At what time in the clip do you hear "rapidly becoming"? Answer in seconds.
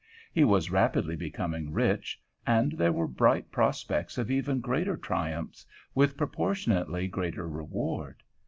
0.71-1.71